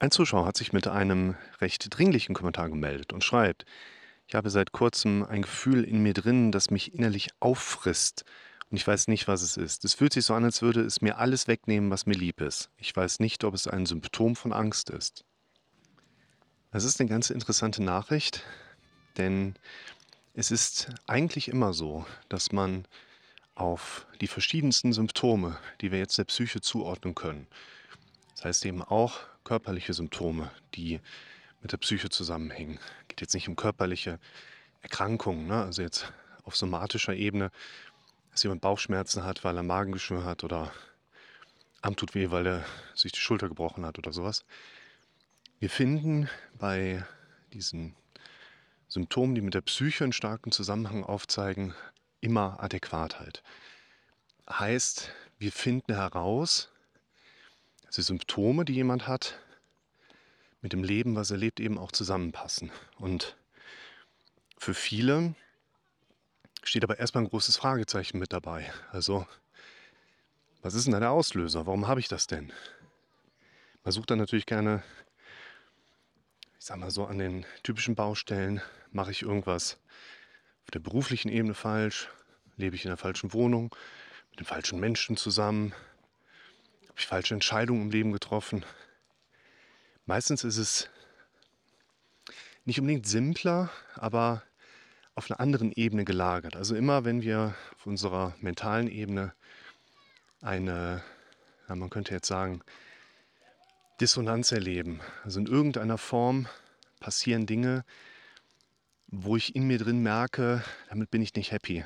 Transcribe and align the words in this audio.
Ein 0.00 0.10
Zuschauer 0.10 0.46
hat 0.46 0.56
sich 0.56 0.72
mit 0.72 0.88
einem 0.88 1.36
recht 1.60 1.86
dringlichen 1.90 2.34
Kommentar 2.34 2.70
gemeldet 2.70 3.12
und 3.12 3.22
schreibt, 3.22 3.66
ich 4.26 4.34
habe 4.34 4.48
seit 4.48 4.72
kurzem 4.72 5.24
ein 5.24 5.42
Gefühl 5.42 5.84
in 5.84 6.02
mir 6.02 6.14
drin, 6.14 6.52
das 6.52 6.70
mich 6.70 6.94
innerlich 6.94 7.28
auffrisst 7.38 8.24
und 8.70 8.78
ich 8.78 8.86
weiß 8.86 9.08
nicht, 9.08 9.28
was 9.28 9.42
es 9.42 9.58
ist. 9.58 9.84
Es 9.84 9.92
fühlt 9.92 10.14
sich 10.14 10.24
so 10.24 10.32
an, 10.32 10.44
als 10.44 10.62
würde 10.62 10.80
es 10.80 11.02
mir 11.02 11.18
alles 11.18 11.48
wegnehmen, 11.48 11.90
was 11.90 12.06
mir 12.06 12.14
lieb 12.14 12.40
ist. 12.40 12.70
Ich 12.78 12.96
weiß 12.96 13.20
nicht, 13.20 13.44
ob 13.44 13.52
es 13.52 13.66
ein 13.66 13.84
Symptom 13.84 14.36
von 14.36 14.54
Angst 14.54 14.88
ist. 14.88 15.26
Das 16.70 16.84
ist 16.84 16.98
eine 16.98 17.10
ganz 17.10 17.28
interessante 17.28 17.82
Nachricht, 17.82 18.42
denn 19.18 19.54
es 20.32 20.50
ist 20.50 20.88
eigentlich 21.08 21.48
immer 21.48 21.74
so, 21.74 22.06
dass 22.30 22.52
man 22.52 22.86
auf 23.54 24.06
die 24.22 24.28
verschiedensten 24.28 24.94
Symptome, 24.94 25.58
die 25.82 25.92
wir 25.92 25.98
jetzt 25.98 26.16
der 26.16 26.24
Psyche 26.24 26.62
zuordnen 26.62 27.14
können, 27.14 27.48
das 28.34 28.46
heißt 28.46 28.64
eben 28.64 28.80
auch 28.80 29.18
körperliche 29.50 29.94
Symptome, 29.94 30.48
die 30.76 31.00
mit 31.60 31.72
der 31.72 31.78
Psyche 31.78 32.08
zusammenhängen. 32.08 32.78
Es 33.00 33.08
geht 33.08 33.20
jetzt 33.20 33.34
nicht 33.34 33.48
um 33.48 33.56
körperliche 33.56 34.20
Erkrankungen, 34.80 35.48
ne? 35.48 35.64
also 35.64 35.82
jetzt 35.82 36.12
auf 36.44 36.54
somatischer 36.54 37.14
Ebene, 37.14 37.50
dass 38.30 38.44
jemand 38.44 38.60
Bauchschmerzen 38.60 39.24
hat, 39.24 39.42
weil 39.42 39.56
er 39.56 39.64
Magengeschwür 39.64 40.24
hat 40.24 40.44
oder 40.44 40.72
Arm 41.82 41.96
tut 41.96 42.14
weh, 42.14 42.30
weil 42.30 42.46
er 42.46 42.64
sich 42.94 43.10
die 43.10 43.18
Schulter 43.18 43.48
gebrochen 43.48 43.84
hat 43.84 43.98
oder 43.98 44.12
sowas. 44.12 44.44
Wir 45.58 45.68
finden 45.68 46.30
bei 46.56 47.04
diesen 47.52 47.96
Symptomen, 48.86 49.34
die 49.34 49.40
mit 49.40 49.54
der 49.54 49.62
Psyche 49.62 50.04
einen 50.04 50.12
starken 50.12 50.52
Zusammenhang 50.52 51.02
aufzeigen, 51.02 51.74
immer 52.20 52.62
Adäquatheit. 52.62 53.42
Heißt, 54.48 55.10
wir 55.40 55.50
finden 55.50 55.92
heraus, 55.92 56.70
die 57.96 58.02
Symptome, 58.02 58.64
die 58.64 58.74
jemand 58.74 59.06
hat, 59.08 59.38
mit 60.60 60.72
dem 60.72 60.84
Leben, 60.84 61.16
was 61.16 61.30
er 61.30 61.38
lebt, 61.38 61.60
eben 61.60 61.78
auch 61.78 61.92
zusammenpassen. 61.92 62.70
Und 62.98 63.36
für 64.58 64.74
viele 64.74 65.34
steht 66.62 66.84
aber 66.84 66.98
erstmal 66.98 67.24
ein 67.24 67.30
großes 67.30 67.56
Fragezeichen 67.56 68.18
mit 68.18 68.32
dabei. 68.32 68.70
Also, 68.90 69.26
was 70.62 70.74
ist 70.74 70.84
denn 70.84 70.92
da 70.92 71.00
der 71.00 71.10
Auslöser? 71.10 71.66
Warum 71.66 71.88
habe 71.88 72.00
ich 72.00 72.08
das 72.08 72.26
denn? 72.26 72.52
Man 73.82 73.92
sucht 73.92 74.10
dann 74.10 74.18
natürlich 74.18 74.44
gerne, 74.44 74.82
ich 76.58 76.66
sag 76.66 76.76
mal 76.76 76.90
so, 76.90 77.06
an 77.06 77.18
den 77.18 77.46
typischen 77.62 77.94
Baustellen, 77.94 78.60
mache 78.92 79.10
ich 79.10 79.22
irgendwas 79.22 79.78
auf 80.64 80.70
der 80.72 80.80
beruflichen 80.80 81.30
Ebene 81.30 81.54
falsch, 81.54 82.08
lebe 82.56 82.76
ich 82.76 82.84
in 82.84 82.90
der 82.90 82.98
falschen 82.98 83.32
Wohnung, 83.32 83.74
mit 84.30 84.40
den 84.40 84.46
falschen 84.46 84.78
Menschen 84.78 85.16
zusammen, 85.16 85.72
ich 87.00 87.06
falsche 87.06 87.34
Entscheidungen 87.34 87.82
im 87.82 87.90
Leben 87.90 88.12
getroffen? 88.12 88.64
Meistens 90.06 90.44
ist 90.44 90.58
es 90.58 90.88
nicht 92.64 92.80
unbedingt 92.80 93.06
simpler, 93.06 93.70
aber 93.94 94.42
auf 95.14 95.30
einer 95.30 95.40
anderen 95.40 95.72
Ebene 95.72 96.04
gelagert. 96.04 96.56
Also 96.56 96.74
immer, 96.74 97.04
wenn 97.04 97.22
wir 97.22 97.54
auf 97.74 97.86
unserer 97.86 98.34
mentalen 98.40 98.88
Ebene 98.88 99.34
eine, 100.40 101.02
ja, 101.68 101.74
man 101.74 101.90
könnte 101.90 102.14
jetzt 102.14 102.28
sagen, 102.28 102.60
Dissonanz 104.00 104.52
erleben. 104.52 105.00
Also 105.24 105.40
in 105.40 105.46
irgendeiner 105.46 105.98
Form 105.98 106.48
passieren 107.00 107.46
Dinge, 107.46 107.84
wo 109.08 109.36
ich 109.36 109.54
in 109.54 109.66
mir 109.66 109.78
drin 109.78 110.02
merke, 110.02 110.62
damit 110.88 111.10
bin 111.10 111.22
ich 111.22 111.34
nicht 111.34 111.52
happy 111.52 111.84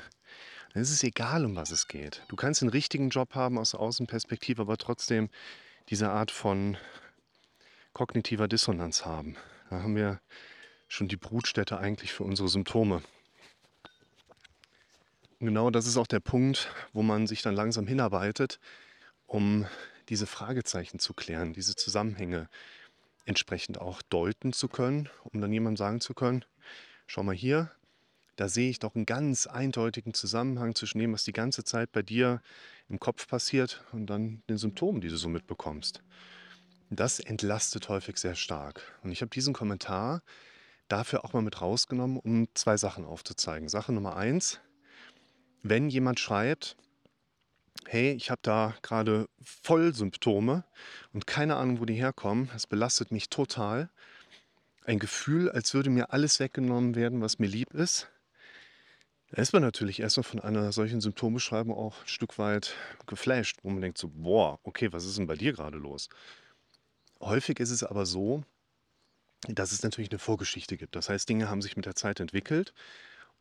dann 0.75 0.81
ist 0.83 0.91
es 0.91 1.03
egal, 1.03 1.45
um 1.45 1.55
was 1.55 1.71
es 1.71 1.87
geht. 1.87 2.21
Du 2.27 2.35
kannst 2.35 2.61
einen 2.61 2.69
richtigen 2.69 3.09
Job 3.09 3.33
haben 3.33 3.57
aus 3.57 3.71
der 3.71 3.79
Außenperspektive, 3.79 4.63
aber 4.63 4.75
trotzdem 4.75 5.29
diese 5.87 6.09
Art 6.09 6.31
von 6.31 6.75
kognitiver 7.93 8.49
Dissonanz 8.49 9.05
haben. 9.05 9.37
Da 9.69 9.81
haben 9.83 9.95
wir 9.95 10.19
schon 10.89 11.07
die 11.07 11.15
Brutstätte 11.15 11.77
eigentlich 11.77 12.11
für 12.11 12.25
unsere 12.25 12.49
Symptome. 12.49 13.01
Und 15.39 15.47
genau 15.47 15.69
das 15.69 15.87
ist 15.87 15.95
auch 15.95 16.07
der 16.07 16.19
Punkt, 16.19 16.69
wo 16.91 17.03
man 17.03 17.25
sich 17.25 17.41
dann 17.41 17.55
langsam 17.55 17.87
hinarbeitet, 17.87 18.59
um 19.27 19.65
diese 20.09 20.27
Fragezeichen 20.27 20.99
zu 20.99 21.13
klären, 21.13 21.53
diese 21.53 21.77
Zusammenhänge 21.77 22.49
entsprechend 23.23 23.79
auch 23.79 24.01
deuten 24.01 24.51
zu 24.51 24.67
können, 24.67 25.07
um 25.23 25.39
dann 25.39 25.53
jemandem 25.53 25.77
sagen 25.77 26.01
zu 26.01 26.13
können, 26.13 26.43
schau 27.07 27.23
mal 27.23 27.33
hier, 27.33 27.71
da 28.35 28.49
sehe 28.49 28.69
ich 28.69 28.79
doch 28.79 28.95
einen 28.95 29.05
ganz 29.05 29.47
eindeutigen 29.47 30.13
Zusammenhang 30.13 30.75
zwischen 30.75 30.99
dem, 30.99 31.13
was 31.13 31.23
die 31.23 31.33
ganze 31.33 31.63
Zeit 31.63 31.91
bei 31.91 32.01
dir 32.01 32.41
im 32.89 32.99
Kopf 32.99 33.27
passiert 33.27 33.83
und 33.91 34.07
dann 34.07 34.43
den 34.49 34.57
Symptomen, 34.57 35.01
die 35.01 35.09
du 35.09 35.17
so 35.17 35.29
mitbekommst. 35.29 36.03
Das 36.89 37.19
entlastet 37.19 37.89
häufig 37.89 38.17
sehr 38.17 38.35
stark. 38.35 38.99
Und 39.03 39.11
ich 39.11 39.21
habe 39.21 39.29
diesen 39.29 39.53
Kommentar 39.53 40.21
dafür 40.87 41.25
auch 41.25 41.33
mal 41.33 41.41
mit 41.41 41.61
rausgenommen, 41.61 42.17
um 42.17 42.47
zwei 42.53 42.77
Sachen 42.77 43.05
aufzuzeigen. 43.05 43.69
Sache 43.69 43.91
Nummer 43.91 44.15
eins, 44.15 44.59
wenn 45.63 45.89
jemand 45.89 46.19
schreibt, 46.19 46.77
hey, 47.87 48.11
ich 48.13 48.29
habe 48.29 48.41
da 48.43 48.75
gerade 48.81 49.27
voll 49.41 49.93
Symptome 49.93 50.63
und 51.13 51.25
keine 51.27 51.55
Ahnung, 51.55 51.79
wo 51.79 51.85
die 51.85 51.95
herkommen, 51.95 52.49
das 52.53 52.67
belastet 52.67 53.11
mich 53.11 53.29
total. 53.29 53.89
Ein 54.85 54.99
Gefühl, 54.99 55.49
als 55.49 55.73
würde 55.73 55.89
mir 55.89 56.13
alles 56.13 56.39
weggenommen 56.39 56.95
werden, 56.95 57.21
was 57.21 57.39
mir 57.39 57.47
lieb 57.47 57.73
ist. 57.73 58.09
Da 59.35 59.41
ist 59.41 59.51
man 59.51 59.61
natürlich 59.61 59.99
erstmal 59.99 60.23
von 60.23 60.39
einer 60.39 60.71
solchen 60.71 61.01
Symptombeschreibung 61.01 61.75
auch 61.75 61.99
ein 62.03 62.07
Stück 62.07 62.39
weit 62.39 62.73
geflasht, 63.05 63.57
wo 63.63 63.69
man 63.69 63.81
denkt 63.81 63.97
so, 63.97 64.07
boah, 64.07 64.61
okay, 64.63 64.93
was 64.93 65.03
ist 65.03 65.17
denn 65.17 65.27
bei 65.27 65.35
dir 65.35 65.51
gerade 65.51 65.77
los? 65.77 66.07
Häufig 67.19 67.59
ist 67.59 67.71
es 67.71 67.83
aber 67.83 68.05
so, 68.05 68.45
dass 69.49 69.73
es 69.73 69.83
natürlich 69.83 70.09
eine 70.09 70.19
Vorgeschichte 70.19 70.77
gibt. 70.77 70.95
Das 70.95 71.09
heißt, 71.09 71.27
Dinge 71.27 71.49
haben 71.49 71.61
sich 71.61 71.75
mit 71.75 71.85
der 71.85 71.95
Zeit 71.95 72.21
entwickelt 72.21 72.73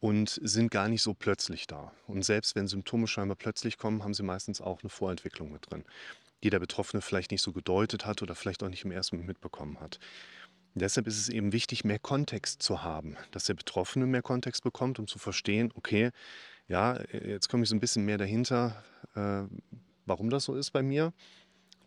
und 0.00 0.40
sind 0.42 0.72
gar 0.72 0.88
nicht 0.88 1.00
so 1.00 1.14
plötzlich 1.14 1.68
da. 1.68 1.92
Und 2.08 2.24
selbst 2.24 2.56
wenn 2.56 2.66
Symptome 2.66 3.06
scheinbar 3.06 3.36
plötzlich 3.36 3.78
kommen, 3.78 4.02
haben 4.02 4.14
sie 4.14 4.24
meistens 4.24 4.60
auch 4.60 4.82
eine 4.82 4.90
Vorentwicklung 4.90 5.52
mit 5.52 5.70
drin, 5.70 5.84
die 6.42 6.50
der 6.50 6.58
Betroffene 6.58 7.02
vielleicht 7.02 7.30
nicht 7.30 7.42
so 7.42 7.52
gedeutet 7.52 8.04
hat 8.04 8.20
oder 8.20 8.34
vielleicht 8.34 8.64
auch 8.64 8.68
nicht 8.68 8.84
im 8.84 8.90
ersten 8.90 9.14
Moment 9.14 9.28
mitbekommen 9.28 9.78
hat. 9.78 10.00
Deshalb 10.74 11.06
ist 11.06 11.18
es 11.18 11.28
eben 11.28 11.52
wichtig, 11.52 11.84
mehr 11.84 12.00
Kontext 12.00 12.62
zu 12.62 12.82
haben, 12.82 13.16
dass 13.30 13.44
der 13.44 13.54
Betroffene 13.54 14.06
mehr 14.06 14.22
Kontext 14.22 14.64
bekommt, 14.64 14.98
um 14.98 15.06
zu 15.06 15.18
verstehen, 15.18 15.72
okay, 15.74 16.10
ja, 16.66 17.00
jetzt 17.12 17.48
komme 17.48 17.62
ich 17.62 17.68
so 17.68 17.76
ein 17.76 17.80
bisschen 17.80 18.04
mehr 18.04 18.18
dahinter, 18.18 18.82
äh, 19.14 19.44
warum 20.06 20.30
das 20.30 20.44
so 20.44 20.56
ist 20.56 20.72
bei 20.72 20.82
mir. 20.82 21.12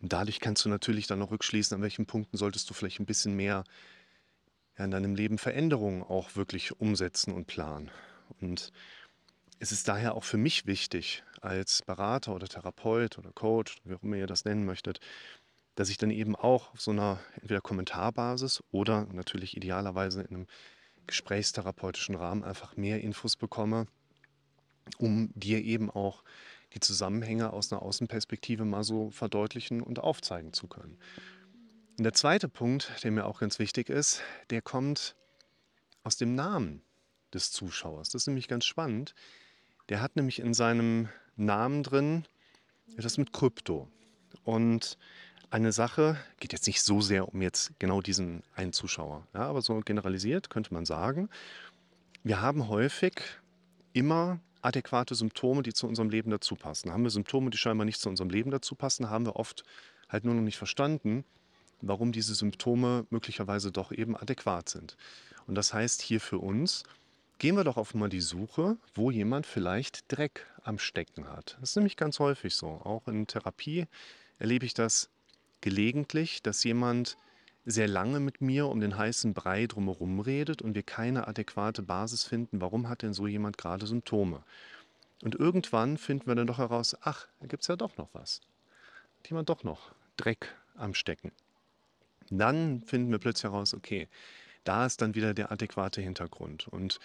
Und 0.01 0.13
dadurch 0.13 0.39
kannst 0.39 0.63
du 0.63 0.69
natürlich 0.69 1.07
dann 1.07 1.19
noch 1.19 1.31
rückschließen, 1.31 1.75
an 1.75 1.81
welchen 1.81 2.05
Punkten 2.05 2.37
solltest 2.37 2.69
du 2.69 2.73
vielleicht 2.73 2.99
ein 2.99 3.05
bisschen 3.05 3.35
mehr 3.35 3.63
ja, 4.77 4.85
in 4.85 4.91
deinem 4.91 5.15
Leben 5.15 5.37
Veränderungen 5.37 6.03
auch 6.03 6.35
wirklich 6.35 6.79
umsetzen 6.79 7.33
und 7.33 7.47
planen. 7.47 7.91
Und 8.39 8.71
es 9.59 9.71
ist 9.71 9.87
daher 9.87 10.13
auch 10.15 10.23
für 10.23 10.37
mich 10.37 10.65
wichtig, 10.65 11.23
als 11.41 11.81
Berater 11.81 12.33
oder 12.35 12.47
Therapeut 12.47 13.17
oder 13.17 13.31
Coach, 13.31 13.77
wie 13.83 13.95
auch 13.95 14.03
immer 14.03 14.17
ihr 14.17 14.27
das 14.27 14.45
nennen 14.45 14.65
möchtet, 14.65 14.99
dass 15.77 15.89
ich 15.89 15.97
dann 15.97 16.09
eben 16.09 16.35
auch 16.35 16.73
auf 16.73 16.81
so 16.81 16.89
einer 16.89 17.19
entweder 17.35 17.61
Kommentarbasis 17.61 18.63
oder 18.71 19.05
natürlich 19.13 19.55
idealerweise 19.55 20.21
in 20.23 20.35
einem 20.35 20.47
gesprächstherapeutischen 21.05 22.15
Rahmen 22.15 22.43
einfach 22.43 22.75
mehr 22.75 22.99
Infos 23.01 23.35
bekomme, 23.35 23.85
um 24.97 25.29
dir 25.35 25.63
eben 25.63 25.91
auch 25.91 26.23
die 26.73 26.79
Zusammenhänge 26.79 27.53
aus 27.53 27.71
einer 27.71 27.83
Außenperspektive 27.83 28.65
mal 28.65 28.83
so 28.83 29.11
verdeutlichen 29.11 29.83
und 29.83 29.99
aufzeigen 29.99 30.51
zu 30.51 30.67
können. 30.67 30.97
Und 31.99 32.03
der 32.03 32.13
zweite 32.13 32.49
Punkt, 32.49 32.91
der 33.03 33.11
mir 33.11 33.25
auch 33.25 33.39
ganz 33.39 33.59
wichtig 33.59 33.89
ist, 33.89 34.21
der 34.49 34.63
kommt 34.63 35.15
aus 36.03 36.17
dem 36.17 36.33
Namen 36.33 36.81
des 37.35 37.51
Zuschauers. 37.51 38.09
Das 38.09 38.23
ist 38.23 38.27
nämlich 38.27 38.47
ganz 38.47 38.65
spannend. 38.65 39.13
Der 39.89 40.01
hat 40.01 40.15
nämlich 40.15 40.39
in 40.39 40.55
seinem 40.55 41.07
Namen 41.35 41.83
drin 41.83 42.25
etwas 42.95 43.19
mit 43.19 43.31
Krypto. 43.31 43.91
Und 44.43 44.97
eine 45.49 45.71
Sache, 45.71 46.17
geht 46.39 46.53
jetzt 46.53 46.67
nicht 46.67 46.81
so 46.81 47.01
sehr 47.01 47.27
um 47.33 47.41
jetzt 47.41 47.71
genau 47.79 48.01
diesen 48.01 48.43
einen 48.55 48.73
Zuschauer, 48.73 49.27
ja, 49.33 49.41
aber 49.41 49.61
so 49.61 49.79
generalisiert 49.79 50.49
könnte 50.49 50.73
man 50.73 50.85
sagen, 50.85 51.29
wir 52.23 52.41
haben 52.41 52.67
häufig 52.67 53.21
immer 53.93 54.39
adäquate 54.61 55.15
Symptome, 55.15 55.63
die 55.63 55.73
zu 55.73 55.87
unserem 55.87 56.09
Leben 56.09 56.29
dazu 56.29 56.55
passen. 56.55 56.91
Haben 56.91 57.03
wir 57.03 57.09
Symptome, 57.09 57.49
die 57.49 57.57
scheinbar 57.57 57.85
nicht 57.85 58.01
zu 58.01 58.09
unserem 58.09 58.29
Leben 58.29 58.51
dazu 58.51 58.75
passen, 58.75 59.09
haben 59.09 59.25
wir 59.25 59.37
oft 59.37 59.63
halt 60.09 60.25
nur 60.25 60.33
noch 60.33 60.41
nicht 60.41 60.57
verstanden, 60.57 61.23
warum 61.81 62.11
diese 62.11 62.35
Symptome 62.35 63.05
möglicherweise 63.09 63.71
doch 63.71 63.91
eben 63.91 64.17
adäquat 64.17 64.69
sind. 64.69 64.97
Und 65.45 65.55
das 65.55 65.73
heißt 65.73 66.01
hier 66.01 66.19
für 66.19 66.39
uns, 66.39 66.83
gehen 67.39 67.55
wir 67.55 67.63
doch 67.63 67.77
auf 67.77 67.93
mal 67.93 68.09
die 68.09 68.21
Suche, 68.21 68.77
wo 68.95 69.11
jemand 69.11 69.45
vielleicht 69.45 70.11
Dreck 70.11 70.47
am 70.63 70.79
Stecken 70.79 71.29
hat. 71.29 71.57
Das 71.61 71.69
ist 71.69 71.75
nämlich 71.75 71.95
ganz 71.95 72.19
häufig 72.19 72.55
so. 72.55 72.67
Auch 72.67 73.07
in 73.07 73.27
Therapie 73.27 73.85
erlebe 74.39 74.65
ich 74.65 74.73
das 74.73 75.09
gelegentlich, 75.67 76.41
dass 76.41 76.63
jemand 76.63 77.17
sehr 77.65 77.89
lange 77.89 78.21
mit 78.21 78.39
mir 78.39 78.67
um 78.67 78.79
den 78.79 78.97
heißen 78.97 79.33
Brei 79.33 79.67
drumherum 79.67 80.21
redet 80.21 80.61
und 80.61 80.75
wir 80.75 80.83
keine 80.83 81.27
adäquate 81.27 81.81
Basis 81.81 82.23
finden, 82.23 82.61
warum 82.61 82.87
hat 82.87 83.01
denn 83.01 83.13
so 83.13 83.27
jemand 83.27 83.57
gerade 83.57 83.85
Symptome. 83.85 84.43
Und 85.23 85.35
irgendwann 85.35 85.97
finden 85.97 86.27
wir 86.27 86.35
dann 86.35 86.47
doch 86.47 86.59
heraus, 86.59 86.95
ach, 87.01 87.27
da 87.41 87.47
gibt 87.47 87.63
es 87.63 87.67
ja 87.67 87.75
doch 87.75 87.97
noch 87.97 88.07
was. 88.13 88.39
Hat 89.17 89.29
jemand 89.29 89.49
doch 89.49 89.65
noch 89.65 89.93
Dreck 90.15 90.55
am 90.75 90.93
Stecken. 90.93 91.33
Dann 92.29 92.81
finden 92.83 93.11
wir 93.11 93.19
plötzlich 93.19 93.51
heraus, 93.51 93.73
okay, 93.73 94.07
da 94.63 94.85
ist 94.85 95.01
dann 95.01 95.15
wieder 95.15 95.33
der 95.33 95.51
adäquate 95.51 95.99
Hintergrund. 95.99 96.69
Und 96.69 97.01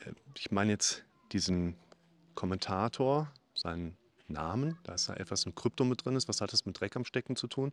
äh, 0.00 0.12
ich 0.36 0.50
meine 0.50 0.72
jetzt 0.72 1.04
diesen 1.32 1.76
Kommentator, 2.34 3.32
seinen 3.54 3.96
Namen, 4.28 4.78
da 4.84 4.94
ist 4.94 5.08
da 5.08 5.14
etwas 5.14 5.44
im 5.44 5.54
Krypto 5.54 5.84
mit 5.84 6.04
drin 6.04 6.16
ist. 6.16 6.28
Was 6.28 6.40
hat 6.40 6.52
das 6.52 6.66
mit 6.66 6.80
Dreck 6.80 6.96
am 6.96 7.04
Stecken 7.04 7.36
zu 7.36 7.46
tun? 7.46 7.72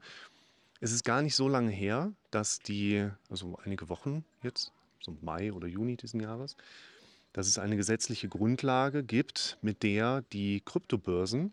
Es 0.80 0.92
ist 0.92 1.04
gar 1.04 1.22
nicht 1.22 1.36
so 1.36 1.48
lange 1.48 1.72
her, 1.72 2.12
dass 2.32 2.60
die, 2.60 3.08
also 3.30 3.58
einige 3.64 3.90
Wochen 3.90 4.26
jetzt, 4.42 4.72
so 5.00 5.16
Mai 5.22 5.54
oder 5.54 5.68
Juni 5.68 5.96
diesen 5.98 6.20
Jahres, 6.20 6.56
dass 7.34 7.48
es 7.48 7.58
eine 7.58 7.78
gesetzliche 7.78 8.28
Grundlage 8.28 9.04
gibt, 9.04 9.58
mit 9.62 9.84
der 9.84 10.24
die 10.34 10.62
Kryptobörsen 10.62 11.52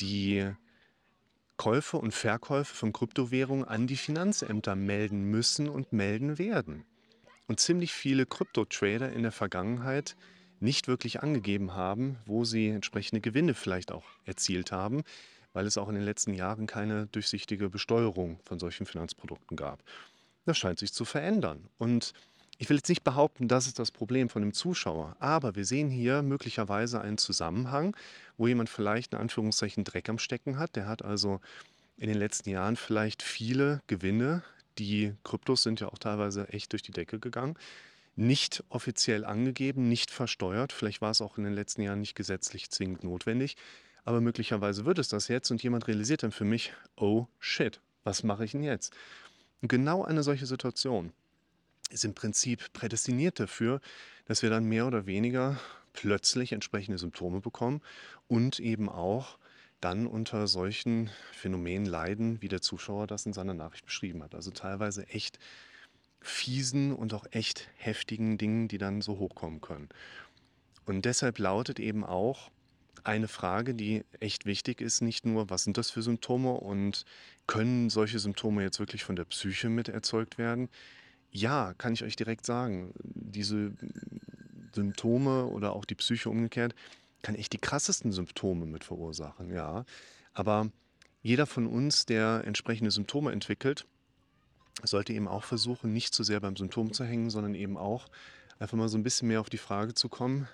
die 0.00 0.46
Käufe 1.56 1.96
und 1.96 2.12
Verkäufe 2.12 2.74
von 2.74 2.92
Kryptowährungen 2.92 3.64
an 3.64 3.86
die 3.86 3.96
Finanzämter 3.96 4.76
melden 4.76 5.24
müssen 5.24 5.68
und 5.68 5.92
melden 5.92 6.38
werden. 6.38 6.84
Und 7.46 7.60
ziemlich 7.60 7.92
viele 7.92 8.26
Kryptotrader 8.26 9.12
in 9.12 9.22
der 9.22 9.32
Vergangenheit 9.32 10.16
nicht 10.60 10.88
wirklich 10.88 11.22
angegeben 11.22 11.74
haben, 11.74 12.16
wo 12.26 12.44
sie 12.44 12.68
entsprechende 12.68 13.20
Gewinne 13.20 13.54
vielleicht 13.54 13.92
auch 13.92 14.04
erzielt 14.24 14.72
haben, 14.72 15.02
weil 15.52 15.66
es 15.66 15.78
auch 15.78 15.88
in 15.88 15.94
den 15.94 16.04
letzten 16.04 16.34
Jahren 16.34 16.66
keine 16.66 17.06
durchsichtige 17.06 17.68
Besteuerung 17.70 18.40
von 18.44 18.58
solchen 18.58 18.86
Finanzprodukten 18.86 19.56
gab. 19.56 19.82
Das 20.44 20.58
scheint 20.58 20.78
sich 20.78 20.92
zu 20.92 21.04
verändern. 21.04 21.68
Und 21.78 22.12
ich 22.58 22.70
will 22.70 22.76
jetzt 22.76 22.88
nicht 22.88 23.04
behaupten, 23.04 23.48
das 23.48 23.66
ist 23.66 23.78
das 23.78 23.90
Problem 23.90 24.28
von 24.28 24.42
dem 24.42 24.54
Zuschauer, 24.54 25.16
aber 25.18 25.56
wir 25.56 25.66
sehen 25.66 25.90
hier 25.90 26.22
möglicherweise 26.22 27.00
einen 27.00 27.18
Zusammenhang, 27.18 27.94
wo 28.38 28.46
jemand 28.46 28.70
vielleicht 28.70 29.12
in 29.12 29.18
Anführungszeichen 29.18 29.84
Dreck 29.84 30.08
am 30.08 30.18
Stecken 30.18 30.58
hat. 30.58 30.74
Der 30.76 30.86
hat 30.86 31.04
also 31.04 31.40
in 31.98 32.08
den 32.08 32.18
letzten 32.18 32.50
Jahren 32.50 32.76
vielleicht 32.76 33.22
viele 33.22 33.82
Gewinne, 33.88 34.42
die 34.78 35.14
Kryptos 35.24 35.62
sind 35.62 35.80
ja 35.80 35.88
auch 35.88 35.98
teilweise 35.98 36.48
echt 36.48 36.72
durch 36.72 36.82
die 36.82 36.92
Decke 36.92 37.18
gegangen, 37.18 37.56
nicht 38.16 38.64
offiziell 38.70 39.24
angegeben, 39.24 39.88
nicht 39.88 40.10
versteuert. 40.10 40.72
Vielleicht 40.72 41.02
war 41.02 41.10
es 41.10 41.20
auch 41.20 41.38
in 41.38 41.44
den 41.44 41.52
letzten 41.52 41.82
Jahren 41.82 42.00
nicht 42.00 42.14
gesetzlich 42.14 42.70
zwingend 42.70 43.04
notwendig, 43.04 43.56
aber 44.04 44.20
möglicherweise 44.20 44.86
wird 44.86 44.98
es 44.98 45.08
das 45.08 45.28
jetzt 45.28 45.50
und 45.50 45.62
jemand 45.62 45.86
realisiert 45.86 46.22
dann 46.22 46.32
für 46.32 46.44
mich, 46.44 46.72
oh 46.96 47.26
shit, 47.38 47.80
was 48.04 48.22
mache 48.22 48.44
ich 48.44 48.52
denn 48.52 48.62
jetzt? 48.62 48.94
Und 49.60 49.68
genau 49.68 50.04
eine 50.04 50.22
solche 50.22 50.46
Situation 50.46 51.12
ist 51.90 52.04
im 52.04 52.14
Prinzip 52.14 52.72
prädestiniert 52.72 53.38
dafür, 53.38 53.80
dass 54.24 54.42
wir 54.42 54.50
dann 54.50 54.64
mehr 54.64 54.86
oder 54.86 55.06
weniger 55.06 55.60
plötzlich 55.92 56.52
entsprechende 56.52 56.98
Symptome 56.98 57.40
bekommen 57.40 57.80
und 58.28 58.60
eben 58.60 58.88
auch 58.88 59.38
dann 59.80 60.06
unter 60.06 60.46
solchen 60.46 61.10
Phänomenen 61.32 61.86
leiden, 61.86 62.40
wie 62.42 62.48
der 62.48 62.60
Zuschauer 62.62 63.06
das 63.06 63.26
in 63.26 63.32
seiner 63.32 63.54
Nachricht 63.54 63.84
beschrieben 63.84 64.22
hat. 64.22 64.34
Also 64.34 64.50
teilweise 64.50 65.06
echt 65.08 65.38
fiesen 66.26 66.92
und 66.92 67.14
auch 67.14 67.26
echt 67.30 67.68
heftigen 67.76 68.38
Dingen, 68.38 68.68
die 68.68 68.78
dann 68.78 69.00
so 69.00 69.18
hochkommen 69.18 69.60
können. 69.60 69.88
Und 70.84 71.04
deshalb 71.04 71.38
lautet 71.38 71.80
eben 71.80 72.04
auch 72.04 72.50
eine 73.04 73.28
Frage, 73.28 73.74
die 73.74 74.04
echt 74.20 74.46
wichtig 74.46 74.80
ist, 74.80 75.00
nicht 75.00 75.24
nur, 75.24 75.48
was 75.48 75.64
sind 75.64 75.78
das 75.78 75.90
für 75.90 76.02
Symptome 76.02 76.52
und 76.52 77.04
können 77.46 77.88
solche 77.90 78.18
Symptome 78.18 78.62
jetzt 78.62 78.80
wirklich 78.80 79.04
von 79.04 79.16
der 79.16 79.24
Psyche 79.24 79.68
mit 79.68 79.88
erzeugt 79.88 80.38
werden? 80.38 80.68
Ja, 81.30 81.74
kann 81.74 81.92
ich 81.92 82.02
euch 82.02 82.16
direkt 82.16 82.46
sagen. 82.46 82.92
Diese 83.04 83.72
Symptome 84.74 85.46
oder 85.46 85.72
auch 85.74 85.84
die 85.84 85.94
Psyche 85.94 86.30
umgekehrt 86.30 86.74
kann 87.22 87.34
echt 87.34 87.52
die 87.52 87.58
krassesten 87.58 88.12
Symptome 88.12 88.66
mit 88.66 88.84
verursachen, 88.84 89.52
ja. 89.52 89.84
Aber 90.32 90.70
jeder 91.22 91.46
von 91.46 91.66
uns, 91.66 92.06
der 92.06 92.42
entsprechende 92.44 92.90
Symptome 92.90 93.32
entwickelt, 93.32 93.86
sollte 94.82 95.12
eben 95.12 95.28
auch 95.28 95.44
versuchen, 95.44 95.92
nicht 95.92 96.14
zu 96.14 96.22
sehr 96.22 96.40
beim 96.40 96.56
Symptom 96.56 96.92
zu 96.92 97.04
hängen, 97.04 97.30
sondern 97.30 97.54
eben 97.54 97.76
auch 97.76 98.08
einfach 98.58 98.76
mal 98.76 98.88
so 98.88 98.98
ein 98.98 99.02
bisschen 99.02 99.28
mehr 99.28 99.40
auf 99.40 99.50
die 99.50 99.58
Frage 99.58 99.94
zu 99.94 100.08
kommen, 100.08 100.48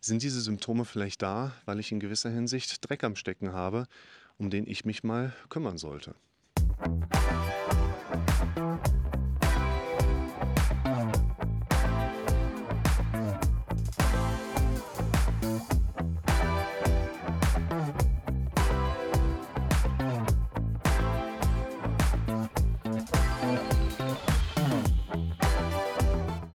sind 0.00 0.22
diese 0.22 0.40
Symptome 0.40 0.84
vielleicht 0.84 1.22
da, 1.22 1.52
weil 1.64 1.78
ich 1.78 1.92
in 1.92 2.00
gewisser 2.00 2.30
Hinsicht 2.30 2.88
Dreck 2.88 3.04
am 3.04 3.16
Stecken 3.16 3.52
habe, 3.52 3.86
um 4.36 4.50
den 4.50 4.66
ich 4.66 4.84
mich 4.84 5.04
mal 5.04 5.32
kümmern 5.48 5.78
sollte? 5.78 6.14